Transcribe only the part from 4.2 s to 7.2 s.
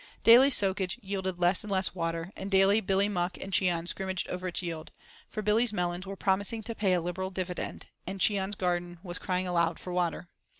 over its yield; for Billy's melons were promising to pay a